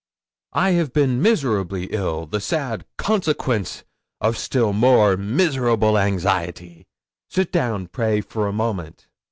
[0.55, 3.83] I have been miserably ill, the sad consequence
[4.19, 6.87] of still more miserable anxiety.
[7.29, 9.05] Sit down, pray, for a moment."